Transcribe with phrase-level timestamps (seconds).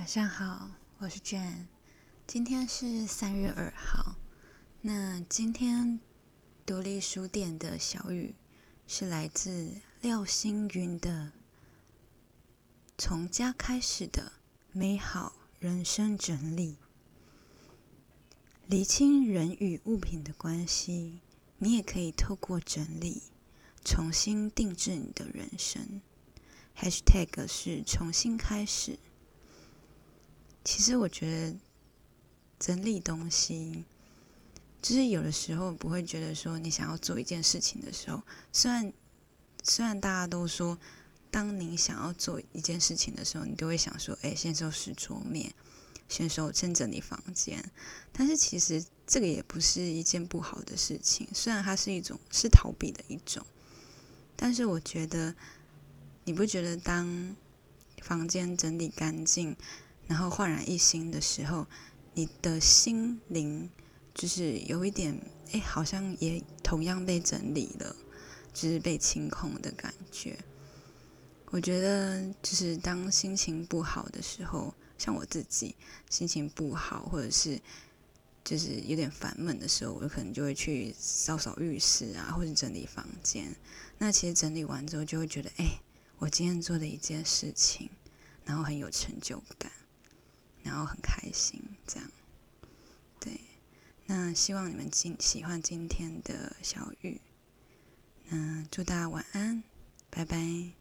[0.00, 1.66] 晚上好，我是 Jane。
[2.26, 4.16] 今天是三月二号。
[4.80, 6.00] 那今天
[6.64, 8.34] 独立书店的小雨
[8.86, 11.10] 是来自廖星云的
[12.96, 14.32] 《从家开始的
[14.72, 16.72] 美好人生整理》，
[18.68, 21.20] 厘清人与物品的关系。
[21.58, 23.24] 你也可以透过整理，
[23.84, 26.00] 重新定制你的人生。
[26.74, 28.98] #hashtag 是重新开始。
[30.64, 31.56] 其实我觉得
[32.58, 33.84] 整理东西，
[34.82, 38.22] 就是有的时候不会觉得说你想要做一件事情的时候，
[38.52, 38.92] 虽然
[39.62, 40.78] 虽然大家都说，
[41.30, 45.52] 当你想要做一件事情的时候，你都会想说，哎，先收拾桌面，
[46.08, 47.64] 先收先整理房间。
[48.12, 53.44] 但是其实这个也不是一件不好的事情，虽然它是一种是逃避的一种，
[54.36, 55.34] 但是我觉得
[56.24, 57.34] 你不觉得当
[58.02, 59.56] 房间整理干净？
[60.10, 61.64] 然后焕然一新的时候，
[62.14, 63.70] 你的心灵
[64.12, 65.16] 就是有一点，
[65.52, 67.94] 哎，好像也同样被整理了，
[68.52, 70.36] 就是被清空的感觉。
[71.52, 75.76] 我觉得，就是当心情不好的时候，像我自己
[76.10, 77.60] 心情不好，或者是
[78.42, 83.54] 就是有点烦闷的时候，我可能就会去扫扫浴室啊，或者整理房间。
[83.96, 85.78] 那其实整理完之后，就会觉得，哎，
[86.18, 87.88] 我今天做的一件事情，
[88.44, 89.70] 然后很有成就感。
[90.70, 92.08] 然后很开心，这样，
[93.18, 93.40] 对，
[94.06, 97.20] 那希望你们今喜欢今天的小雨，
[98.28, 99.64] 那，祝大家晚安，
[100.10, 100.79] 拜拜。